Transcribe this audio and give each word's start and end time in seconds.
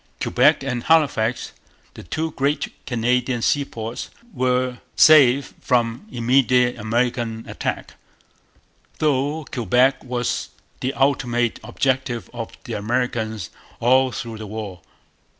Quebec 0.19 0.63
and 0.63 0.85
Halifax, 0.85 1.51
the 1.93 2.01
two 2.01 2.31
great 2.31 2.71
Canadian 2.87 3.43
seaports, 3.43 4.09
were 4.33 4.79
safe 4.95 5.53
from 5.61 6.07
immediate 6.11 6.75
American 6.79 7.47
attack; 7.47 7.93
though 8.97 9.45
Quebec 9.51 10.03
was 10.03 10.49
the 10.79 10.91
ultimate 10.95 11.59
objective 11.63 12.31
of 12.33 12.57
the 12.63 12.73
Americans 12.73 13.51
all 13.79 14.11
through 14.11 14.39
the 14.39 14.47
war. 14.47 14.81